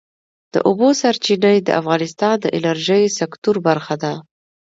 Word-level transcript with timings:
د 0.53 0.55
اوبو 0.67 0.87
سرچینې 1.01 1.55
د 1.61 1.69
افغانستان 1.81 2.35
د 2.41 2.45
انرژۍ 2.57 3.03
سکتور 3.19 3.55
برخه 3.67 3.95
ده. 4.03 4.13